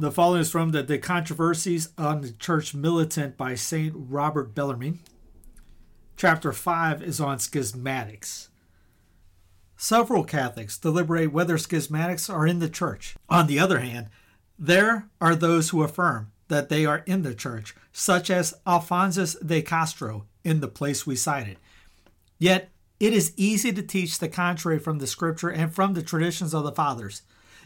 The 0.00 0.10
following 0.10 0.40
is 0.40 0.50
from 0.50 0.70
the, 0.70 0.82
the 0.82 0.96
Controversies 0.96 1.90
on 1.98 2.22
the 2.22 2.30
Church 2.30 2.74
Militant 2.74 3.36
by 3.36 3.54
St. 3.54 3.92
Robert 3.94 4.54
Bellarmine. 4.54 5.00
Chapter 6.16 6.54
5 6.54 7.02
is 7.02 7.20
on 7.20 7.36
schismatics. 7.36 8.48
Several 9.76 10.24
Catholics 10.24 10.78
deliberate 10.78 11.34
whether 11.34 11.58
schismatics 11.58 12.32
are 12.32 12.46
in 12.46 12.60
the 12.60 12.70
church. 12.70 13.14
On 13.28 13.46
the 13.46 13.58
other 13.58 13.80
hand, 13.80 14.08
there 14.58 15.10
are 15.20 15.34
those 15.34 15.68
who 15.68 15.82
affirm 15.82 16.32
that 16.48 16.70
they 16.70 16.86
are 16.86 17.02
in 17.04 17.20
the 17.20 17.34
church, 17.34 17.76
such 17.92 18.30
as 18.30 18.54
Alphonsus 18.66 19.34
de 19.34 19.60
Castro 19.60 20.24
in 20.42 20.60
the 20.60 20.68
place 20.68 21.06
we 21.06 21.14
cited. 21.14 21.58
Yet, 22.38 22.70
it 22.98 23.12
is 23.12 23.34
easy 23.36 23.70
to 23.70 23.82
teach 23.82 24.18
the 24.18 24.30
contrary 24.30 24.78
from 24.78 24.98
the 24.98 25.06
scripture 25.06 25.50
and 25.50 25.70
from 25.70 25.92
the 25.92 26.02
traditions 26.02 26.54
of 26.54 26.64
the 26.64 26.72
fathers. 26.72 27.20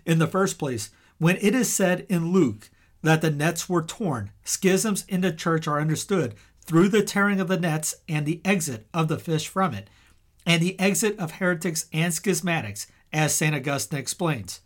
In 0.05 0.19
the 0.19 0.27
first 0.27 0.59
place, 0.59 0.91
when 1.19 1.37
it 1.37 1.55
is 1.55 1.73
said 1.73 2.07
in 2.09 2.33
Luke 2.33 2.70
that 3.03 3.20
the 3.20 3.31
nets 3.31 3.69
were 3.69 3.83
torn, 3.83 4.31
schisms 4.45 5.05
in 5.09 5.20
the 5.20 5.33
church 5.33 5.67
are 5.69 5.81
understood 5.81 6.34
through 6.62 6.89
the 6.89 7.03
tearing 7.03 7.41
of 7.41 7.48
the 7.48 7.59
nets 7.59 7.95
and 8.09 8.25
the 8.25 8.41
exit 8.45 8.87
of 8.95 9.09
the 9.09 9.19
fish 9.19 9.47
from 9.47 9.75
it, 9.75 9.89
and 10.47 10.62
the 10.62 10.79
exit 10.81 11.19
of 11.19 11.33
heretics 11.33 11.87
and 11.92 12.12
schismatics, 12.12 12.87
as 13.12 13.35
St. 13.35 13.55
Augustine 13.55 13.98
explains. 13.98 14.61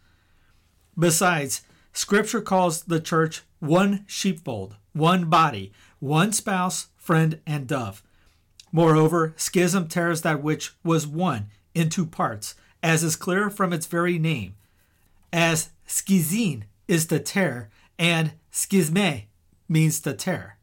Besides, 0.98 1.62
Scripture 1.92 2.40
calls 2.40 2.84
the 2.84 3.00
church 3.00 3.42
one 3.58 4.04
sheepfold, 4.06 4.76
one 4.92 5.28
body, 5.28 5.72
one 5.98 6.32
spouse, 6.32 6.88
friend, 6.96 7.40
and 7.46 7.66
dove. 7.66 8.02
Moreover, 8.72 9.34
schism 9.36 9.88
tears 9.88 10.22
that 10.22 10.42
which 10.42 10.74
was 10.84 11.06
one 11.06 11.48
into 11.74 12.06
parts, 12.06 12.54
as 12.82 13.02
is 13.02 13.16
clear 13.16 13.50
from 13.50 13.72
its 13.72 13.86
very 13.86 14.18
name, 14.18 14.54
as 15.32 15.70
schizin 15.86 16.64
is 16.86 17.06
to 17.06 17.18
tear, 17.18 17.70
and 17.98 18.32
schisme 18.52 19.24
means 19.68 20.00
to 20.00 20.14
tear. 20.14 20.58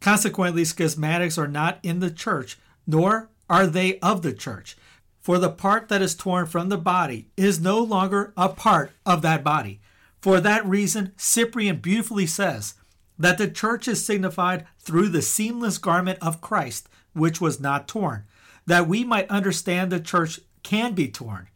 Consequently, 0.00 0.62
schismatics 0.62 1.36
are 1.36 1.48
not 1.48 1.78
in 1.82 2.00
the 2.00 2.10
church, 2.10 2.58
nor 2.86 3.30
are 3.48 3.66
they 3.66 3.98
of 3.98 4.22
the 4.22 4.32
church. 4.32 4.76
For 5.20 5.38
the 5.38 5.50
part 5.50 5.88
that 5.88 6.00
is 6.00 6.14
torn 6.14 6.46
from 6.46 6.70
the 6.70 6.78
body 6.78 7.28
is 7.36 7.60
no 7.60 7.78
longer 7.80 8.32
a 8.36 8.48
part 8.48 8.92
of 9.04 9.20
that 9.22 9.44
body. 9.44 9.80
For 10.22 10.40
that 10.40 10.64
reason, 10.66 11.12
Cyprian 11.16 11.76
beautifully 11.76 12.26
says 12.26 12.74
that 13.18 13.36
the 13.36 13.50
church 13.50 13.86
is 13.86 14.04
signified 14.04 14.66
through 14.78 15.08
the 15.08 15.20
seamless 15.22 15.76
garment 15.76 16.18
of 16.22 16.40
Christ, 16.40 16.88
which 17.12 17.40
was 17.40 17.60
not 17.60 17.86
torn, 17.86 18.24
that 18.66 18.88
we 18.88 19.04
might 19.04 19.28
understand 19.28 19.90
the 19.90 20.00
church 20.00 20.40
can 20.62 20.94
be 20.94 21.08
torn, 21.08 21.48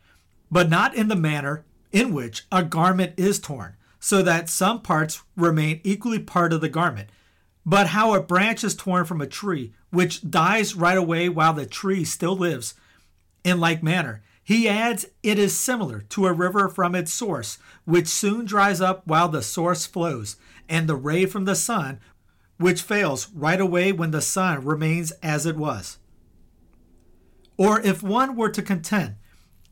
but 0.50 0.68
not 0.68 0.94
in 0.94 1.08
the 1.08 1.16
manner 1.16 1.64
in 1.94 2.12
which 2.12 2.42
a 2.52 2.62
garment 2.62 3.14
is 3.16 3.38
torn, 3.38 3.76
so 3.98 4.20
that 4.20 4.50
some 4.50 4.82
parts 4.82 5.22
remain 5.36 5.80
equally 5.82 6.18
part 6.18 6.52
of 6.52 6.60
the 6.60 6.68
garment 6.68 7.08
but 7.66 7.88
how 7.88 8.14
a 8.14 8.22
branch 8.22 8.62
is 8.62 8.74
torn 8.74 9.04
from 9.04 9.20
a 9.20 9.26
tree, 9.26 9.72
which 9.90 10.28
dies 10.28 10.74
right 10.74 10.98
away 10.98 11.28
while 11.28 11.54
the 11.54 11.66
tree 11.66 12.04
still 12.04 12.36
lives. 12.36 12.74
In 13.42 13.58
like 13.58 13.82
manner, 13.82 14.22
he 14.42 14.68
adds 14.68 15.06
it 15.22 15.38
is 15.38 15.56
similar 15.56 16.00
to 16.00 16.26
a 16.26 16.32
river 16.32 16.68
from 16.68 16.94
its 16.94 17.12
source, 17.12 17.58
which 17.84 18.08
soon 18.08 18.44
dries 18.44 18.80
up 18.80 19.06
while 19.06 19.28
the 19.28 19.42
source 19.42 19.86
flows, 19.86 20.36
and 20.68 20.88
the 20.88 20.96
ray 20.96 21.24
from 21.24 21.46
the 21.46 21.56
sun, 21.56 22.00
which 22.58 22.82
fails 22.82 23.30
right 23.34 23.60
away 23.60 23.92
when 23.92 24.10
the 24.10 24.20
sun 24.20 24.64
remains 24.64 25.10
as 25.22 25.46
it 25.46 25.56
was. 25.56 25.98
Or 27.56 27.80
if 27.80 28.02
one 28.02 28.36
were 28.36 28.50
to 28.50 28.62
contend 28.62 29.16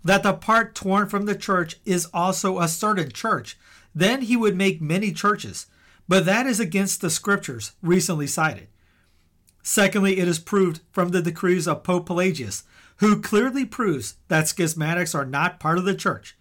that 0.05 0.23
the 0.23 0.33
part 0.33 0.75
torn 0.75 1.09
from 1.09 1.27
the 1.27 1.37
church 1.37 1.77
is 1.85 2.09
also 2.13 2.59
a 2.59 2.69
certain 2.69 3.11
church, 3.11 3.57
then 3.95 4.23
he 4.23 4.37
would 4.37 4.57
make 4.57 4.81
many 4.81 5.13
churches 5.13 5.67
but 6.09 6.27
that 6.27 6.47
is 6.47 6.61
against 6.61 7.01
the 7.01 7.11
scriptures 7.11 7.73
recently 7.81 8.27
cited. 8.27 8.69
Secondly, 9.63 10.19
it 10.19 10.27
is 10.27 10.39
proved 10.39 10.81
from 10.91 11.11
the 11.11 11.23
decrees 11.23 11.69
of 11.69 11.85
Pope 11.85 12.07
Pelagius, 12.07 12.65
who 12.97 13.23
clearly 13.23 13.65
proves 13.65 14.17
that 14.29 14.45
schismatics 14.45 15.15
are 15.15 15.25
not 15.25 15.61
part 15.61 15.79
of 15.79 15.85
the 15.85 15.95
church. 15.95 16.37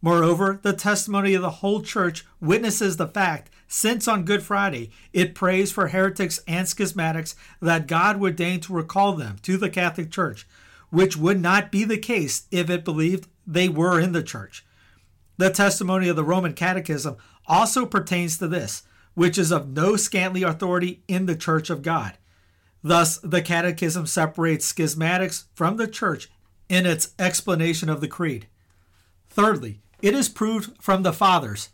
Moreover, 0.00 0.58
the 0.62 0.72
testimony 0.72 1.34
of 1.34 1.42
the 1.42 1.50
whole 1.50 1.82
church 1.82 2.26
witnesses 2.40 2.96
the 2.96 3.06
fact, 3.06 3.50
since 3.68 4.08
on 4.08 4.24
Good 4.24 4.42
Friday 4.42 4.90
it 5.12 5.34
prays 5.34 5.70
for 5.70 5.88
heretics 5.88 6.40
and 6.46 6.66
schismatics, 6.66 7.34
that 7.60 7.86
God 7.86 8.18
would 8.18 8.36
deign 8.36 8.60
to 8.60 8.72
recall 8.72 9.12
them 9.12 9.36
to 9.42 9.56
the 9.56 9.70
Catholic 9.70 10.10
Church, 10.10 10.46
which 10.94 11.16
would 11.16 11.40
not 11.40 11.72
be 11.72 11.84
the 11.84 11.98
case 11.98 12.46
if 12.50 12.70
it 12.70 12.84
believed 12.84 13.28
they 13.46 13.68
were 13.68 14.00
in 14.00 14.12
the 14.12 14.22
church. 14.22 14.64
The 15.36 15.50
testimony 15.50 16.08
of 16.08 16.16
the 16.16 16.24
Roman 16.24 16.52
Catechism 16.52 17.16
also 17.46 17.84
pertains 17.84 18.38
to 18.38 18.48
this 18.48 18.84
which 19.14 19.38
is 19.38 19.52
of 19.52 19.68
no 19.68 19.96
scantly 19.96 20.42
authority 20.42 21.02
in 21.06 21.26
the 21.26 21.36
church 21.36 21.70
of 21.70 21.82
God. 21.82 22.18
Thus, 22.82 23.18
the 23.18 23.42
Catechism 23.42 24.06
separates 24.06 24.72
schismatics 24.72 25.44
from 25.54 25.76
the 25.76 25.86
church 25.86 26.28
in 26.68 26.84
its 26.84 27.14
explanation 27.18 27.88
of 27.88 28.00
the 28.00 28.08
Creed. 28.08 28.48
Thirdly, 29.30 29.80
it 30.02 30.14
is 30.14 30.28
proved 30.28 30.82
from 30.82 31.02
the 31.02 31.12
Fathers. 31.12 31.70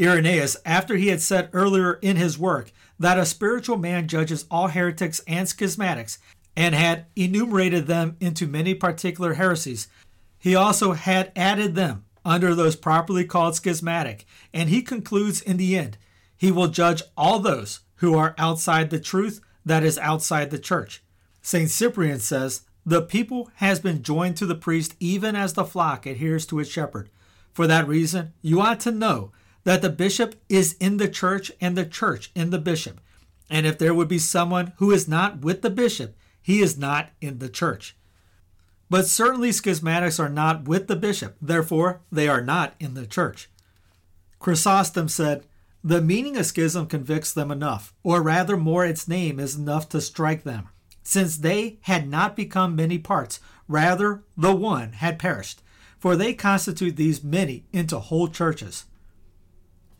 Irenaeus, 0.00 0.56
after 0.64 0.96
he 0.96 1.08
had 1.08 1.20
said 1.20 1.50
earlier 1.52 1.94
in 1.94 2.16
his 2.16 2.38
work 2.38 2.72
that 2.98 3.18
a 3.18 3.26
spiritual 3.26 3.76
man 3.76 4.08
judges 4.08 4.46
all 4.50 4.68
heretics 4.68 5.20
and 5.26 5.48
schismatics, 5.48 6.18
and 6.60 6.74
had 6.74 7.06
enumerated 7.16 7.86
them 7.86 8.18
into 8.20 8.46
many 8.46 8.74
particular 8.74 9.32
heresies, 9.32 9.88
he 10.38 10.54
also 10.54 10.92
had 10.92 11.32
added 11.34 11.74
them 11.74 12.04
under 12.22 12.54
those 12.54 12.76
properly 12.76 13.24
called 13.24 13.56
schismatic, 13.56 14.26
and 14.52 14.68
he 14.68 14.82
concludes 14.82 15.40
in 15.40 15.56
the 15.56 15.74
end 15.74 15.96
he 16.36 16.52
will 16.52 16.68
judge 16.68 17.02
all 17.16 17.38
those 17.38 17.80
who 17.96 18.14
are 18.14 18.34
outside 18.36 18.90
the 18.90 19.00
truth 19.00 19.40
that 19.64 19.82
is 19.82 19.96
outside 20.00 20.50
the 20.50 20.58
church. 20.58 21.02
St. 21.40 21.70
Cyprian 21.70 22.20
says, 22.20 22.60
The 22.84 23.00
people 23.00 23.50
has 23.54 23.80
been 23.80 24.02
joined 24.02 24.36
to 24.36 24.44
the 24.44 24.54
priest 24.54 24.94
even 25.00 25.34
as 25.34 25.54
the 25.54 25.64
flock 25.64 26.04
adheres 26.04 26.44
to 26.44 26.58
its 26.58 26.68
shepherd. 26.68 27.08
For 27.54 27.66
that 27.68 27.88
reason, 27.88 28.34
you 28.42 28.60
ought 28.60 28.80
to 28.80 28.92
know 28.92 29.32
that 29.64 29.80
the 29.80 29.88
bishop 29.88 30.34
is 30.50 30.74
in 30.74 30.98
the 30.98 31.08
church 31.08 31.50
and 31.58 31.74
the 31.74 31.86
church 31.86 32.30
in 32.34 32.50
the 32.50 32.58
bishop. 32.58 33.00
And 33.48 33.66
if 33.66 33.78
there 33.78 33.94
would 33.94 34.08
be 34.08 34.18
someone 34.18 34.74
who 34.76 34.90
is 34.90 35.08
not 35.08 35.40
with 35.40 35.62
the 35.62 35.70
bishop, 35.70 36.16
he 36.42 36.60
is 36.60 36.78
not 36.78 37.10
in 37.20 37.38
the 37.38 37.48
church. 37.48 37.96
But 38.88 39.06
certainly 39.06 39.50
schismatics 39.50 40.18
are 40.18 40.28
not 40.28 40.66
with 40.66 40.88
the 40.88 40.96
bishop, 40.96 41.36
therefore, 41.40 42.00
they 42.10 42.28
are 42.28 42.42
not 42.42 42.74
in 42.80 42.94
the 42.94 43.06
church. 43.06 43.48
Chrysostom 44.40 45.08
said, 45.08 45.46
the 45.82 46.02
meaning 46.02 46.36
of 46.36 46.44
schism 46.44 46.86
convicts 46.86 47.32
them 47.32 47.50
enough, 47.50 47.94
or 48.02 48.20
rather 48.20 48.56
more 48.56 48.84
its 48.84 49.08
name 49.08 49.40
is 49.40 49.56
enough 49.56 49.88
to 49.90 50.00
strike 50.00 50.42
them, 50.42 50.68
since 51.02 51.38
they 51.38 51.78
had 51.82 52.08
not 52.08 52.36
become 52.36 52.76
many 52.76 52.98
parts, 52.98 53.40
rather 53.66 54.22
the 54.36 54.54
one 54.54 54.92
had 54.92 55.18
perished, 55.18 55.62
for 55.98 56.16
they 56.16 56.34
constitute 56.34 56.96
these 56.96 57.24
many 57.24 57.64
into 57.72 57.98
whole 57.98 58.28
churches. 58.28 58.84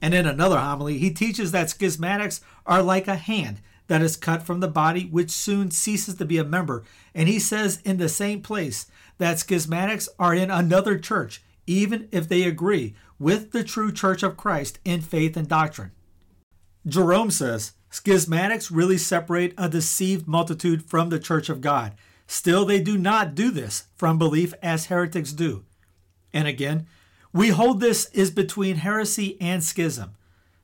And 0.03 0.13
in 0.13 0.27
another 0.27 0.59
homily, 0.59 0.99
he 0.99 1.11
teaches 1.11 1.53
that 1.53 1.69
schismatics 1.69 2.41
are 2.67 2.83
like 2.83 3.09
a 3.09 3.17
hand 3.17 3.61
that 3.91 4.03
is 4.03 4.17
cut 4.17 4.45
from 4.45 4.61
the 4.61 4.69
body, 4.69 5.07
which 5.07 5.33
soon 5.33 5.73
ceases 5.73 6.15
to 6.15 6.25
be 6.25 6.39
a 6.39 6.45
member. 6.45 6.85
And 7.13 7.29
he 7.29 7.41
says 7.41 7.83
in 7.85 7.97
the 7.97 8.09
same 8.09 8.41
place 8.41 8.87
that 9.19 9.39
schismatics 9.39 10.09
are 10.17 10.33
in 10.33 10.49
another 10.49 10.97
church, 10.97 11.43
even 11.67 12.09
if 12.13 12.29
they 12.29 12.45
agree 12.45 12.95
with 13.19 13.51
the 13.51 13.65
true 13.65 13.91
church 13.91 14.23
of 14.23 14.37
Christ 14.37 14.79
in 14.85 15.01
faith 15.01 15.37
and 15.37 15.49
doctrine. 15.49 15.91
Jerome 16.87 17.33
says 17.33 17.73
schismatics 17.91 18.71
really 18.73 18.97
separate 18.97 19.55
a 19.59 19.69
deceived 19.69 20.29
multitude 20.29 20.85
from 20.85 21.09
the 21.09 21.19
church 21.19 21.49
of 21.49 21.61
God. 21.61 21.95
Still, 22.29 22.65
they 22.65 22.81
do 22.81 22.97
not 22.97 23.35
do 23.35 23.51
this 23.51 23.89
from 23.97 24.19
belief 24.19 24.55
as 24.63 24.87
heretics 24.87 25.33
do. 25.33 25.65
And 26.33 26.47
again, 26.47 26.87
we 27.33 27.49
hold 27.49 27.81
this 27.81 28.09
is 28.13 28.31
between 28.31 28.77
heresy 28.77 29.37
and 29.41 29.65
schism. 29.65 30.13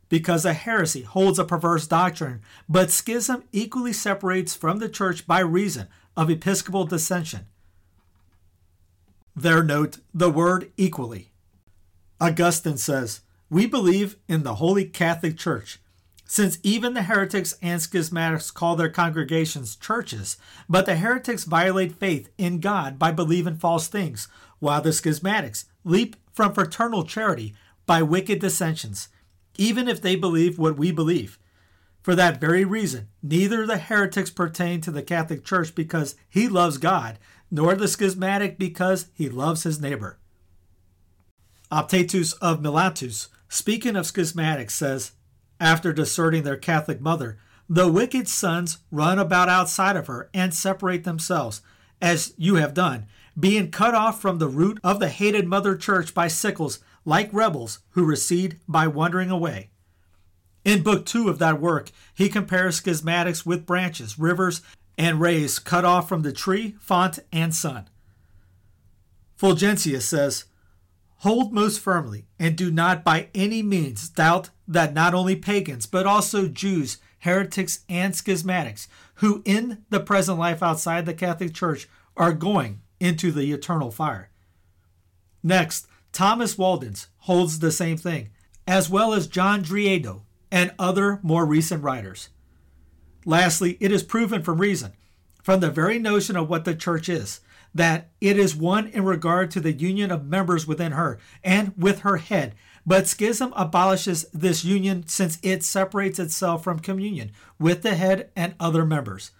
Because 0.09 0.45
a 0.45 0.53
heresy 0.53 1.03
holds 1.03 1.39
a 1.39 1.45
perverse 1.45 1.87
doctrine, 1.87 2.41
but 2.69 2.91
schism 2.91 3.45
equally 3.53 3.93
separates 3.93 4.55
from 4.55 4.79
the 4.79 4.89
church 4.89 5.27
by 5.27 5.41
reason 5.41 5.89
of 6.17 6.31
episcopal 6.31 6.85
dissension. 6.85 7.47
There 9.35 9.63
note 9.63 9.99
the 10.15 10.31
word 10.31 10.73
equally. 10.77 11.33
Augustine 12.21 12.79
says, 12.79 13.21
We 13.51 13.67
believe 13.67 14.17
in 14.29 14.43
the 14.43 14.55
Holy 14.55 14.87
Catholic 14.87 15.37
Church, 15.37 15.79
since 16.25 16.59
even 16.63 16.95
the 16.95 17.03
heretics 17.03 17.55
and 17.61 17.81
schismatics 17.81 18.53
call 18.53 18.77
their 18.77 18.89
congregations 18.89 19.77
churches, 19.77 20.39
but 20.69 20.87
the 20.87 20.97
heretics 20.97 21.45
violate 21.45 21.93
faith 21.93 22.31
in 22.39 22.61
God 22.61 22.99
by 22.99 23.13
believing 23.13 23.57
false 23.57 23.89
things, 23.89 24.27
while 24.59 24.81
the 24.81 24.91
schismatics 24.91 25.67
leap 25.85 26.17
from 26.33 26.55
fraternal 26.55 27.05
charity 27.05 27.55
by 27.85 28.03
wicked 28.03 28.41
dissensions, 28.41 29.09
even 29.59 29.89
if 29.89 30.01
they 30.01 30.17
believe 30.17 30.59
what 30.59 30.77
we 30.77 30.91
believe. 30.91 31.39
For 32.03 32.15
that 32.15 32.41
very 32.41 32.65
reason, 32.65 33.09
neither 33.23 33.67
the 33.67 33.79
heretics 33.79 34.31
pertain 34.31 34.81
to 34.83 34.91
the 34.91 35.03
Catholic 35.03 35.45
Church 35.45 35.75
because 35.75 36.15
he 36.29 36.49
loves 36.49 36.79
God, 36.79 37.19
nor 37.51 37.75
the 37.75 37.89
schismatic 37.89 38.59
because 38.59 39.09
he 39.13 39.29
loves 39.29 39.65
his 39.65 39.81
neighbor. 39.81 40.19
Optatus 41.71 42.35
of 42.41 42.63
Miletus, 42.63 43.29
speaking 43.49 43.97
of 43.97 44.07
schismatics, 44.07 44.71
says, 44.71 45.13
after 45.59 45.93
deserting 45.93 46.45
their 46.45 46.57
Catholic 46.57 47.01
mother, 47.01 47.39
the 47.69 47.91
wicked 47.91 48.29
sons 48.29 48.79
run 48.93 49.19
about 49.19 49.49
outside 49.49 49.97
of 49.97 50.07
her 50.07 50.31
and 50.33 50.55
separate 50.55 51.03
themselves, 51.03 51.63
as 52.01 52.35
you 52.37 52.57
have 52.57 52.75
done, 52.75 53.07
being 53.39 53.71
cut 53.71 53.95
off 53.95 54.21
from 54.21 54.39
the 54.39 54.49
root 54.49 54.79
of 54.83 54.99
the 54.99 55.09
hated 55.09 55.47
mother 55.47 55.77
church 55.77 56.15
by 56.15 56.29
sickles, 56.29 56.81
like 57.05 57.33
rebels 57.33 57.81
who 57.91 58.05
recede 58.05 58.59
by 58.67 58.87
wandering 58.87 59.31
away. 59.31 59.71
In 60.65 60.83
Book 60.83 61.07
2 61.07 61.29
of 61.29 61.39
that 61.39 61.61
work, 61.61 61.91
he 62.15 62.29
compares 62.29 62.81
schismatics 62.81 63.47
with 63.47 63.67
branches, 63.67 64.19
rivers, 64.19 64.63
and 64.99 65.21
rays 65.21 65.59
cut 65.59 65.85
off 65.85 66.09
from 66.09 66.23
the 66.23 66.33
tree, 66.33 66.75
font, 66.81 67.19
and 67.33 67.55
sun. 67.55 67.89
Fulgentius 69.39 70.03
says, 70.03 70.47
Hold 71.21 71.53
most 71.53 71.81
firmly, 71.81 72.27
and 72.39 72.57
do 72.57 72.71
not 72.71 73.05
by 73.05 73.29
any 73.35 73.63
means 73.63 74.09
doubt 74.09 74.51
that 74.67 74.93
not 74.93 75.15
only 75.15 75.37
pagans, 75.37 75.87
but 75.87 76.07
also 76.07 76.49
Jews, 76.49 76.99
heretics, 77.21 77.81
and 77.89 78.15
schismatics, 78.15 78.89
who 79.17 79.43
in 79.45 79.85
the 79.91 80.01
present 80.01 80.39
life 80.39 80.63
outside 80.63 81.07
the 81.07 81.15
Catholic 81.15 81.55
Church 81.55 81.89
are 82.17 82.33
going 82.33 82.81
into 83.01 83.33
the 83.33 83.53
eternal 83.53 83.91
fire. 83.91 84.31
Next, 85.43 85.87
Thomas 86.13 86.57
Waldens 86.57 87.09
holds 87.19 87.59
the 87.59 87.71
same 87.71 87.97
thing, 87.97 88.31
as 88.67 88.89
well 88.89 89.13
as 89.13 89.27
John 89.27 89.63
Driedo 89.63 90.23
and 90.51 90.73
other 90.79 91.21
more 91.23 91.45
recent 91.45 91.83
writers. 91.83 92.31
Lastly, 93.25 93.77
it 93.81 93.93
is 93.93 94.03
proven 94.03 94.43
from 94.43 94.61
reason, 94.61 94.93
from 95.43 95.61
the 95.61 95.71
very 95.71 95.99
notion 95.99 96.37
of 96.37 96.49
what 96.49 96.65
the 96.65 96.75
church 96.75 97.09
is, 97.09 97.41
that 97.75 98.09
it 98.21 98.39
is 98.39 98.57
one 98.57 98.87
in 98.89 99.05
regard 99.05 99.51
to 99.51 99.61
the 99.61 99.73
union 99.73 100.11
of 100.11 100.27
members 100.27 100.67
within 100.67 100.93
her 100.93 101.19
and 101.45 101.73
with 101.77 102.01
her 102.01 102.17
head. 102.17 102.55
But 102.87 103.07
schism 103.07 103.53
abolishes 103.57 104.25
this 104.33 104.65
union 104.65 105.07
since 105.09 105.39
it 105.43 105.63
separates 105.63 106.19
itself 106.19 106.65
from 106.65 106.79
communion 106.79 107.33
with 107.59 107.83
the 107.83 107.97
head 107.97 108.31
and 108.35 108.55
other 108.59 108.87
members. 108.87 109.33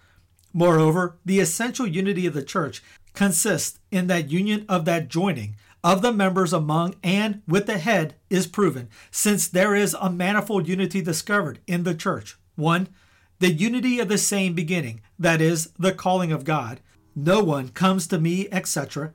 Moreover, 0.53 1.17
the 1.25 1.41
essential 1.41 1.87
unity 1.87 2.27
of 2.27 2.35
the 2.35 2.43
church 2.43 2.83
consists 3.17 3.81
in 3.91 4.07
that 4.07 4.31
union 4.31 4.65
of 4.69 4.85
that 4.85 5.09
joining 5.09 5.57
of 5.83 6.03
the 6.03 6.13
members 6.13 6.53
among 6.53 6.95
and 7.03 7.43
with 7.49 7.67
the 7.67 7.79
head 7.79 8.15
is 8.31 8.47
proven, 8.47 8.89
since 9.11 9.49
there 9.49 9.75
is 9.75 9.97
a 10.01 10.11
manifold 10.11 10.69
unity 10.69 11.01
discovered 11.01 11.59
in 11.67 11.83
the 11.83 11.95
church. 11.95 12.37
1. 12.57 12.89
The 13.39 13.53
unity 13.53 13.99
of 13.99 14.09
the 14.09 14.19
same 14.19 14.55
beginning, 14.55 15.01
that 15.19 15.41
is, 15.41 15.71
the 15.79 15.93
calling 15.93 16.33
of 16.33 16.45
God 16.45 16.81
no 17.19 17.43
one 17.43 17.71
comes 17.71 18.07
to 18.09 18.21
me, 18.21 18.47
etc. 18.53 19.15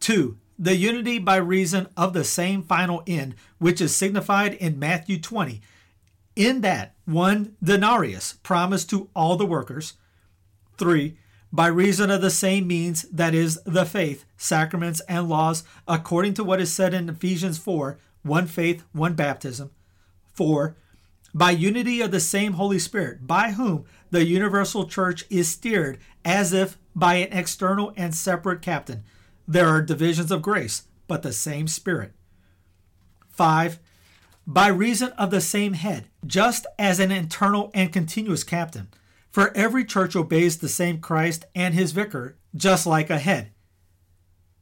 2. 0.00 0.38
The 0.58 0.74
unity 0.74 1.18
by 1.18 1.36
reason 1.36 1.86
of 1.94 2.14
the 2.14 2.24
same 2.24 2.62
final 2.62 3.02
end, 3.06 3.34
which 3.58 3.78
is 3.78 3.94
signified 3.94 4.54
in 4.54 4.78
Matthew 4.78 5.20
20, 5.20 5.60
in 6.34 6.62
that 6.62 6.94
one 7.04 7.54
denarius 7.62 8.32
promised 8.42 8.88
to 8.90 9.10
all 9.14 9.36
the 9.36 9.44
workers. 9.44 9.94
3. 10.78 11.18
By 11.56 11.68
reason 11.68 12.10
of 12.10 12.20
the 12.20 12.28
same 12.28 12.66
means, 12.66 13.04
that 13.04 13.34
is, 13.34 13.58
the 13.64 13.86
faith, 13.86 14.26
sacraments, 14.36 15.00
and 15.08 15.26
laws, 15.26 15.64
according 15.88 16.34
to 16.34 16.44
what 16.44 16.60
is 16.60 16.70
said 16.70 16.92
in 16.92 17.08
Ephesians 17.08 17.56
4 17.56 17.98
one 18.22 18.46
faith, 18.46 18.84
one 18.92 19.14
baptism. 19.14 19.70
4 20.34 20.76
by 21.32 21.50
unity 21.50 22.02
of 22.02 22.10
the 22.10 22.20
same 22.20 22.54
Holy 22.54 22.78
Spirit, 22.78 23.26
by 23.26 23.52
whom 23.52 23.84
the 24.10 24.24
universal 24.24 24.86
church 24.86 25.24
is 25.30 25.48
steered 25.48 25.98
as 26.24 26.52
if 26.52 26.78
by 26.94 27.14
an 27.14 27.32
external 27.32 27.92
and 27.96 28.14
separate 28.14 28.60
captain. 28.60 29.02
There 29.48 29.68
are 29.68 29.82
divisions 29.82 30.30
of 30.30 30.42
grace, 30.42 30.84
but 31.08 31.22
the 31.22 31.32
same 31.32 31.68
Spirit. 31.68 32.12
5. 33.30 33.78
By 34.46 34.68
reason 34.68 35.10
of 35.12 35.30
the 35.30 35.40
same 35.40 35.72
head, 35.72 36.08
just 36.26 36.66
as 36.78 37.00
an 37.00 37.10
internal 37.10 37.70
and 37.74 37.92
continuous 37.92 38.44
captain. 38.44 38.88
For 39.36 39.54
every 39.54 39.84
church 39.84 40.16
obeys 40.16 40.56
the 40.56 40.66
same 40.66 40.98
Christ 40.98 41.44
and 41.54 41.74
his 41.74 41.92
vicar, 41.92 42.38
just 42.54 42.86
like 42.86 43.10
a 43.10 43.18
head. 43.18 43.50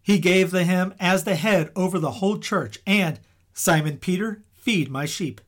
He 0.03 0.19
gave 0.19 0.51
the 0.51 0.65
him 0.65 0.95
as 0.99 1.23
the 1.23 1.37
head 1.37 1.71
over 1.77 2.01
the 2.01 2.19
whole 2.19 2.39
church, 2.39 2.81
and, 2.85 3.21
Simon 3.53 3.99
Peter, 3.99 4.43
feed 4.53 4.91
my 4.91 5.07
sheep. 5.07 5.41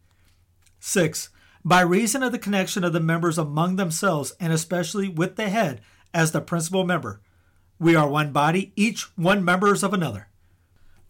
6. 0.78 1.30
By 1.64 1.80
reason 1.80 2.22
of 2.22 2.30
the 2.30 2.38
connection 2.38 2.84
of 2.84 2.92
the 2.92 3.00
members 3.00 3.36
among 3.36 3.74
themselves, 3.74 4.32
and 4.38 4.52
especially 4.52 5.08
with 5.08 5.34
the 5.34 5.48
head 5.48 5.80
as 6.14 6.30
the 6.30 6.40
principal 6.40 6.84
member, 6.84 7.20
we 7.80 7.96
are 7.96 8.08
one 8.08 8.30
body, 8.30 8.72
each 8.76 9.08
one 9.18 9.44
members 9.44 9.82
of 9.82 9.92
another. 9.92 10.28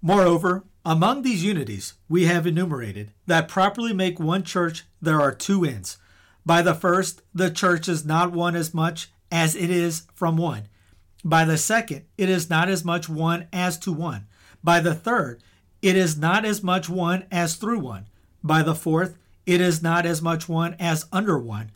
Moreover, 0.01 0.65
among 0.87 1.21
these 1.21 1.45
unities 1.45 1.93
we 2.09 2.25
have 2.25 2.47
enumerated 2.47 3.13
that 3.27 3.47
properly 3.47 3.93
make 3.93 4.19
one 4.19 4.43
church 4.43 4.85
there 5.03 5.21
are 5.21 5.35
two 5.35 5.67
ends. 5.67 5.99
By 6.47 6.63
the 6.63 6.75
first, 6.75 7.23
the 7.35 7.51
church 7.51 7.89
is 7.89 8.07
not 8.07 8.33
one 8.33 8.55
as 8.55 8.73
much 8.73 9.11
as 9.33 9.57
it 9.57 9.69
is 9.69 10.05
from 10.15 10.37
one. 10.37 10.69
By 11.25 11.45
the 11.45 11.59
second, 11.59 12.05
it 12.17 12.29
is 12.29 12.49
not 12.49 12.69
as 12.69 12.85
much 12.85 13.09
one 13.09 13.49
as 13.53 13.77
to 13.81 13.93
one. 13.93 14.29
By 14.63 14.79
the 14.79 14.95
third, 14.95 15.43
it 15.83 15.97
is 15.97 16.17
not 16.17 16.45
as 16.45 16.63
much 16.63 16.89
one 16.89 17.27
as 17.33 17.57
through 17.57 17.81
one. 17.81 18.07
By 18.45 18.63
the 18.63 18.77
fourth, 18.77 19.19
it 19.45 19.61
is 19.61 19.83
not 19.83 20.07
as 20.07 20.23
much 20.23 20.49
one 20.49 20.77
as 20.79 21.07
under 21.13 21.37
one. 21.37 21.73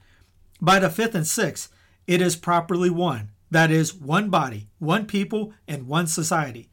By 0.60 0.78
the 0.78 0.88
fifth 0.88 1.16
and 1.16 1.26
sixth, 1.26 1.72
it 2.06 2.22
is 2.22 2.36
properly 2.36 2.90
one, 2.90 3.30
that 3.50 3.72
is, 3.72 3.92
one 3.92 4.30
body, 4.30 4.68
one 4.78 5.06
people, 5.06 5.52
and 5.66 5.88
one 5.88 6.06
society. 6.06 6.68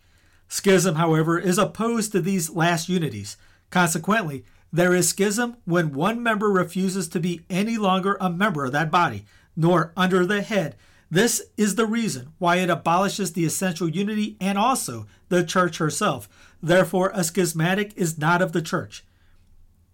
Schism, 0.48 0.96
however, 0.96 1.40
is 1.40 1.58
opposed 1.58 2.12
to 2.12 2.22
these 2.22 2.52
last 2.52 2.90
unities. 2.90 3.38
Consequently, 3.70 4.46
there 4.72 4.94
is 4.94 5.10
schism 5.10 5.58
when 5.66 5.94
one 5.94 6.22
member 6.22 6.50
refuses 6.50 7.08
to 7.10 7.20
be 7.20 7.46
any 7.50 7.78
longer 7.78 8.18
a 8.20 8.30
member 8.30 8.66
of 8.66 8.72
that 8.74 8.92
body, 8.92 9.26
nor 9.56 9.94
under 9.96 10.26
the 10.26 10.42
head. 10.42 10.76
This 11.10 11.42
is 11.56 11.76
the 11.76 11.86
reason 11.86 12.34
why 12.38 12.58
it 12.58 12.70
abolishes 12.70 13.34
the 13.34 13.46
essential 13.46 13.88
unity 13.88 14.36
and 14.42 14.58
also 14.58 15.08
the 15.30 15.44
church 15.44 15.78
herself. 15.78 16.28
Therefore, 16.62 17.12
a 17.14 17.24
schismatic 17.24 17.94
is 17.96 18.18
not 18.18 18.42
of 18.42 18.52
the 18.52 18.62
church. 18.62 19.06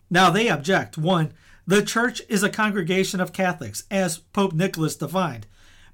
Now 0.10 0.30
they 0.30 0.50
object. 0.50 0.98
One, 0.98 1.34
the 1.66 1.84
church 1.84 2.22
is 2.28 2.44
a 2.44 2.50
congregation 2.50 3.22
of 3.22 3.32
Catholics, 3.32 3.84
as 3.90 4.18
Pope 4.18 4.54
Nicholas 4.54 4.96
defined, 4.96 5.46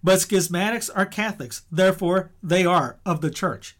but 0.03 0.19
schismatics 0.19 0.89
are 0.95 1.05
Catholics, 1.05 1.63
therefore 1.71 2.31
they 2.41 2.65
are 2.65 2.97
of 3.05 3.21
the 3.21 3.29
church. 3.29 3.77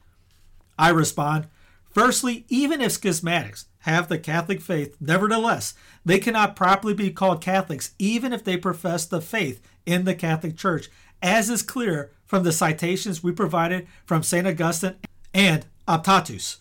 I 0.77 0.89
respond, 0.89 1.47
firstly, 1.89 2.45
even 2.47 2.79
if 2.79 2.91
schismatics 2.91 3.65
have 3.83 4.07
the 4.07 4.19
Catholic 4.19 4.61
faith, 4.61 4.97
nevertheless, 4.99 5.73
they 6.03 6.19
cannot 6.19 6.55
properly 6.55 6.93
be 6.93 7.11
called 7.11 7.41
Catholics 7.41 7.93
even 7.97 8.33
if 8.33 8.43
they 8.43 8.57
profess 8.57 9.05
the 9.05 9.21
faith 9.21 9.61
in 9.85 10.05
the 10.05 10.15
Catholic 10.15 10.57
Church, 10.57 10.89
as 11.21 11.49
is 11.49 11.61
clear 11.61 12.11
from 12.25 12.43
the 12.43 12.51
citations 12.51 13.23
we 13.23 13.31
provided 13.31 13.87
from 14.05 14.23
St. 14.23 14.45
Augustine 14.45 14.95
and 15.33 15.65
Optatus. 15.87 16.57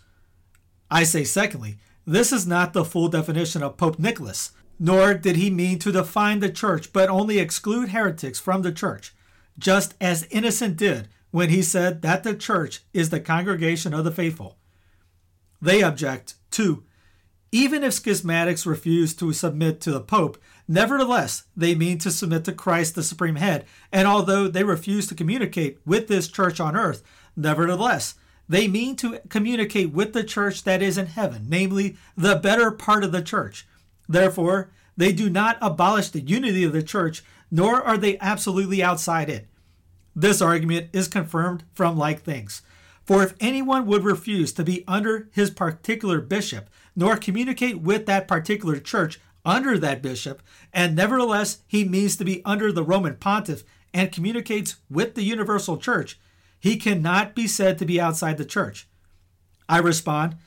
I 0.91 1.03
say, 1.05 1.25
secondly, 1.25 1.79
this 2.07 2.33
is 2.33 2.47
not 2.47 2.73
the 2.73 2.85
full 2.85 3.09
definition 3.09 3.63
of 3.63 3.77
Pope 3.77 3.99
Nicholas, 3.99 4.53
nor 4.79 5.13
did 5.13 5.37
he 5.37 5.51
mean 5.51 5.79
to 5.81 5.93
define 5.93 6.39
the 6.39 6.51
church, 6.51 6.93
but 6.93 7.11
only 7.11 7.39
exclude 7.39 7.91
heretics 7.91 8.41
from 8.41 8.63
the 8.63 8.73
church, 8.73 9.15
just 9.59 9.95
as 10.01 10.27
Innocent 10.31 10.77
did 10.77 11.09
when 11.31 11.51
he 11.51 11.63
said 11.63 12.01
that 12.03 12.23
the 12.23 12.35
church 12.35 12.81
is 12.95 13.11
the 13.11 13.21
congregation 13.21 13.93
of 13.93 14.05
the 14.05 14.11
faithful. 14.11 14.57
They 15.61 15.83
object, 15.83 16.35
too. 16.51 16.85
Even 17.51 17.83
if 17.83 17.95
schismatics 17.95 18.67
refuse 18.67 19.15
to 19.15 19.33
submit 19.33 19.81
to 19.81 19.91
the 19.91 20.01
Pope, 20.01 20.37
nevertheless 20.67 21.45
they 21.57 21.75
mean 21.75 21.99
to 21.99 22.11
submit 22.11 22.45
to 22.45 22.53
Christ 22.53 22.95
the 22.95 23.03
Supreme 23.03 23.37
Head, 23.37 23.65
and 23.91 24.07
although 24.07 24.49
they 24.49 24.65
refuse 24.65 25.07
to 25.07 25.15
communicate 25.15 25.79
with 25.87 26.09
this 26.09 26.29
church 26.29 26.61
on 26.61 26.77
earth, 26.77 27.03
nevertheless 27.37 28.17
they 28.49 28.69
mean 28.69 28.97
to 28.97 29.21
communicate 29.29 29.93
with 29.93 30.13
the 30.13 30.25
church 30.25 30.65
that 30.65 30.83
is 30.83 30.99
in 30.99 31.07
heaven, 31.07 31.47
namely, 31.49 31.97
the 32.17 32.37
better 32.37 32.71
part 32.71 33.05
of 33.05 33.13
the 33.13 33.23
church. 33.23 33.67
Therefore, 34.09 34.71
They 34.99 35.13
do 35.13 35.31
not 35.31 35.59
abolish 35.63 36.09
the 36.09 36.21
unity 36.21 36.65
of 36.65 36.73
the 36.73 36.83
church, 36.83 37.23
nor 37.53 37.81
are 37.81 37.97
they 37.97 38.19
absolutely 38.19 38.83
outside 38.83 39.31
it. 39.31 39.47
This 40.15 40.43
argument 40.43 40.89
is 40.93 41.07
confirmed 41.07 41.63
from 41.73 41.97
like 41.97 42.23
things. 42.23 42.63
For 43.05 43.23
if 43.23 43.35
anyone 43.39 43.87
would 43.87 44.03
refuse 44.03 44.53
to 44.55 44.65
be 44.65 44.85
under 44.89 45.29
his 45.31 45.51
particular 45.51 46.21
bishop, 46.21 46.69
nor 46.99 47.17
communicate 47.17 47.81
with 47.81 48.07
that 48.07 48.27
particular 48.27 48.81
church 48.81 49.21
under 49.45 49.79
that 49.79 50.03
bishop, 50.03 50.43
and 50.73 50.97
nevertheless 50.97 51.59
he 51.69 51.85
means 51.85 52.17
to 52.17 52.25
be 52.25 52.45
under 52.45 52.73
the 52.73 52.83
Roman 52.83 53.15
pontiff 53.15 53.63
and 53.95 54.11
communicates 54.11 54.77
with 54.91 55.15
the 55.15 55.23
universal 55.23 55.77
church, 55.77 56.19
he 56.59 56.77
cannot 56.77 57.37
be 57.37 57.47
said 57.47 57.79
to 57.79 57.85
be 57.85 58.01
outside 58.01 58.37
the 58.37 58.45
church. 58.45 58.89
I 59.69 59.79
respond, 59.79 60.39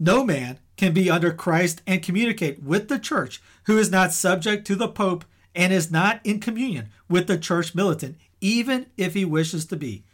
no 0.00 0.24
man 0.24 0.60
can 0.78 0.94
be 0.94 1.10
under 1.10 1.30
Christ 1.30 1.82
and 1.86 2.02
communicate 2.02 2.62
with 2.62 2.88
the 2.88 2.98
church 2.98 3.42
who 3.64 3.76
is 3.76 3.90
not 3.90 4.14
subject 4.14 4.66
to 4.68 4.76
the 4.76 4.88
Pope 4.88 5.26
and 5.54 5.74
is 5.74 5.90
not 5.90 6.20
in 6.24 6.40
communion 6.40 6.88
with 7.06 7.26
the 7.26 7.36
church 7.36 7.74
militant, 7.74 8.16
even 8.40 8.86
if 8.96 9.12
he 9.12 9.26
wishes 9.26 9.66
to 9.66 9.76
be. 9.76 10.04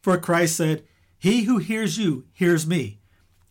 For 0.00 0.16
Christ 0.16 0.56
said, 0.56 0.84
He 1.18 1.42
who 1.42 1.58
hears 1.58 1.98
you 1.98 2.24
hears 2.32 2.66
me. 2.66 3.00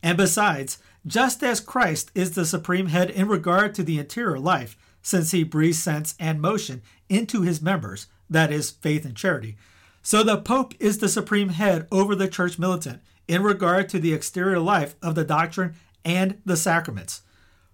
And 0.01 0.17
besides, 0.17 0.79
just 1.05 1.43
as 1.43 1.59
Christ 1.59 2.11
is 2.15 2.31
the 2.31 2.45
supreme 2.45 2.87
head 2.87 3.09
in 3.09 3.27
regard 3.27 3.75
to 3.75 3.83
the 3.83 3.99
interior 3.99 4.39
life, 4.39 4.77
since 5.01 5.31
he 5.31 5.43
breathes 5.43 5.79
sense 5.79 6.15
and 6.19 6.41
motion 6.41 6.81
into 7.09 7.41
his 7.41 7.61
members, 7.61 8.07
that 8.29 8.51
is, 8.51 8.71
faith 8.71 9.05
and 9.05 9.15
charity, 9.15 9.57
so 10.01 10.21
the 10.21 10.37
Pope 10.37 10.73
is 10.79 10.97
the 10.97 11.07
supreme 11.07 11.49
head 11.49 11.87
over 11.91 12.13
the 12.13 12.27
church 12.27 12.59
militant 12.59 13.01
in 13.27 13.41
regard 13.41 13.87
to 13.89 13.99
the 13.99 14.13
exterior 14.13 14.59
life 14.59 14.95
of 15.01 15.15
the 15.15 15.23
doctrine 15.23 15.75
and 16.03 16.41
the 16.45 16.57
sacraments. 16.57 17.21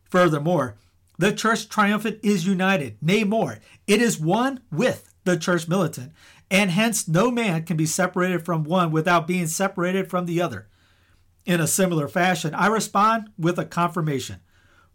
Furthermore, 0.03 0.75
the 1.17 1.33
church 1.33 1.69
triumphant 1.69 2.19
is 2.23 2.45
united, 2.45 2.97
nay 3.01 3.23
more, 3.23 3.57
it 3.87 4.01
is 4.01 4.19
one 4.19 4.61
with 4.71 5.11
the 5.23 5.37
church 5.37 5.67
militant, 5.67 6.13
and 6.51 6.71
hence 6.71 7.07
no 7.07 7.29
man 7.31 7.63
can 7.63 7.77
be 7.77 7.85
separated 7.85 8.45
from 8.45 8.63
one 8.63 8.91
without 8.91 9.27
being 9.27 9.47
separated 9.47 10.09
from 10.09 10.25
the 10.25 10.41
other. 10.41 10.67
In 11.49 11.59
a 11.59 11.65
similar 11.65 12.07
fashion, 12.07 12.53
I 12.53 12.67
respond 12.67 13.31
with 13.35 13.57
a 13.57 13.65
confirmation. 13.65 14.35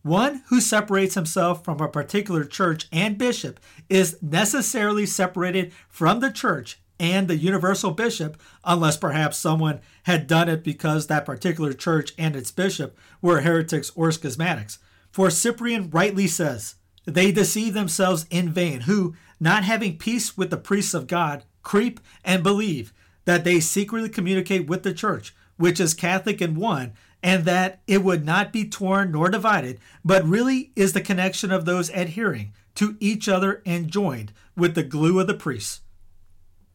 One 0.03 0.45
who 0.51 0.61
separates 0.61 1.17
himself 1.17 1.65
from 1.65 1.81
a 1.81 1.89
particular 1.89 2.45
church 2.45 2.87
and 2.93 3.19
bishop 3.19 3.59
is 3.89 4.23
necessarily 4.23 5.05
separated 5.05 5.73
from 5.89 6.21
the 6.21 6.31
church 6.31 6.79
and 7.01 7.27
the 7.27 7.37
universal 7.37 7.91
bishop, 7.91 8.41
unless 8.63 8.97
perhaps 8.97 9.37
someone 9.37 9.81
had 10.05 10.29
done 10.29 10.49
it 10.49 10.63
because 10.63 11.09
that 11.09 11.27
particular 11.27 11.73
church 11.73 12.13
and 12.17 12.37
its 12.37 12.53
bishop 12.53 12.97
were 13.21 13.41
heretics 13.41 13.91
or 13.97 14.11
schismatics. 14.11 14.79
For 15.11 15.31
Cyprian 15.31 15.91
rightly 15.91 16.29
says, 16.29 16.77
They 17.05 17.33
deceive 17.33 17.75
themselves 17.75 18.27
in 18.31 18.53
vain, 18.53 18.83
who, 18.83 19.17
not 19.41 19.65
having 19.65 19.99
peace 19.99 20.37
with 20.37 20.51
the 20.51 20.57
priests 20.57 20.95
of 20.95 21.09
God, 21.09 21.43
creep 21.65 21.99
and 22.25 22.45
believe 22.45 22.93
that 23.25 23.43
they 23.43 23.59
secretly 23.59 24.09
communicate 24.09 24.69
with 24.69 24.85
the 24.85 24.95
church, 24.95 25.35
which 25.57 25.81
is 25.81 25.95
Catholic 25.95 26.41
and 26.41 26.57
one, 26.57 26.93
and 27.23 27.45
that 27.45 27.81
it 27.87 28.05
would 28.05 28.25
not 28.25 28.53
be 28.53 28.69
torn 28.69 29.13
nor 29.13 29.31
divided, 29.31 29.79
but 30.05 30.25
really 30.25 30.73
is 30.77 30.93
the 30.93 31.01
connection 31.01 31.51
of 31.51 31.65
those 31.65 31.91
adhering 31.91 32.53
to 32.75 32.97
each 33.01 33.29
other 33.29 33.63
and 33.65 33.89
joined 33.89 34.33
with 34.57 34.75
the 34.75 34.83
glue 34.83 35.21
of 35.21 35.27
the 35.27 35.35
priests. 35.35 35.81